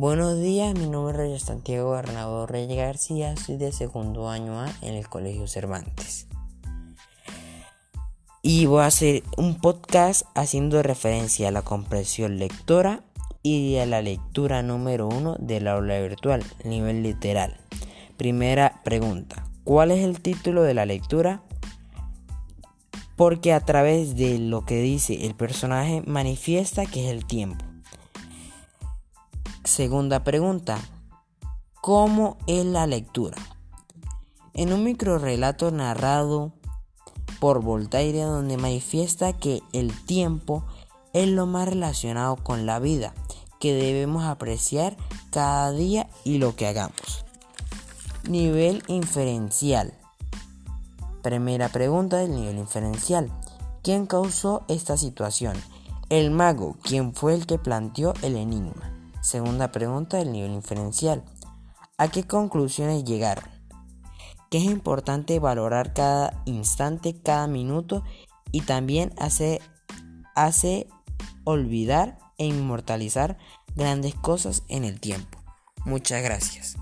Buenos 0.00 0.40
días, 0.40 0.78
mi 0.78 0.88
nombre 0.88 1.34
es 1.34 1.42
Santiago 1.42 1.90
Bernardo 1.90 2.46
Reyes 2.46 2.76
García, 2.76 3.36
soy 3.36 3.56
de 3.56 3.72
segundo 3.72 4.28
año 4.28 4.60
A 4.60 4.72
en 4.80 4.94
el 4.94 5.08
Colegio 5.08 5.48
Cervantes. 5.48 6.28
Y 8.40 8.66
voy 8.66 8.82
a 8.82 8.86
hacer 8.86 9.24
un 9.36 9.56
podcast 9.60 10.24
haciendo 10.36 10.80
referencia 10.84 11.48
a 11.48 11.50
la 11.50 11.62
comprensión 11.62 12.38
lectora 12.38 13.02
y 13.42 13.78
a 13.78 13.86
la 13.86 14.00
lectura 14.00 14.62
número 14.62 15.08
uno 15.08 15.34
del 15.40 15.66
aula 15.66 15.98
virtual, 15.98 16.44
nivel 16.62 17.02
literal. 17.02 17.56
Primera 18.16 18.80
pregunta, 18.84 19.48
¿cuál 19.64 19.90
es 19.90 20.04
el 20.04 20.20
título 20.20 20.62
de 20.62 20.74
la 20.74 20.86
lectura? 20.86 21.42
Porque 23.16 23.52
a 23.52 23.58
través 23.58 24.14
de 24.14 24.38
lo 24.38 24.64
que 24.64 24.80
dice 24.80 25.26
el 25.26 25.34
personaje 25.34 26.04
manifiesta 26.06 26.86
que 26.86 27.04
es 27.04 27.10
el 27.10 27.26
tiempo. 27.26 27.67
Segunda 29.68 30.24
pregunta. 30.24 30.78
¿Cómo 31.82 32.38
es 32.46 32.64
la 32.64 32.86
lectura? 32.86 33.36
En 34.54 34.72
un 34.72 34.82
microrelato 34.82 35.70
narrado 35.70 36.52
por 37.38 37.62
Voltaire 37.62 38.22
donde 38.22 38.56
manifiesta 38.56 39.34
que 39.34 39.60
el 39.74 39.92
tiempo 40.06 40.64
es 41.12 41.28
lo 41.28 41.44
más 41.44 41.68
relacionado 41.68 42.36
con 42.36 42.64
la 42.64 42.78
vida, 42.78 43.12
que 43.60 43.74
debemos 43.74 44.24
apreciar 44.24 44.96
cada 45.30 45.70
día 45.70 46.08
y 46.24 46.38
lo 46.38 46.56
que 46.56 46.66
hagamos. 46.66 47.26
Nivel 48.26 48.82
inferencial. 48.88 49.92
Primera 51.22 51.68
pregunta 51.68 52.16
del 52.16 52.34
nivel 52.34 52.56
inferencial. 52.56 53.30
¿Quién 53.82 54.06
causó 54.06 54.64
esta 54.68 54.96
situación? 54.96 55.58
El 56.08 56.30
mago, 56.30 56.78
quien 56.82 57.12
fue 57.12 57.34
el 57.34 57.46
que 57.46 57.58
planteó 57.58 58.14
el 58.22 58.36
enigma. 58.36 58.97
Segunda 59.20 59.72
pregunta 59.72 60.18
del 60.18 60.32
nivel 60.32 60.52
inferencial. 60.52 61.24
¿A 61.96 62.08
qué 62.08 62.24
conclusiones 62.24 63.04
llegaron? 63.04 63.44
Que 64.50 64.58
es 64.58 64.64
importante 64.64 65.38
valorar 65.38 65.92
cada 65.92 66.42
instante, 66.46 67.20
cada 67.20 67.46
minuto 67.46 68.04
y 68.52 68.62
también 68.62 69.12
hace, 69.18 69.60
hace 70.34 70.88
olvidar 71.44 72.18
e 72.38 72.46
inmortalizar 72.46 73.36
grandes 73.74 74.14
cosas 74.14 74.62
en 74.68 74.84
el 74.84 75.00
tiempo. 75.00 75.38
Muchas 75.84 76.22
gracias. 76.22 76.76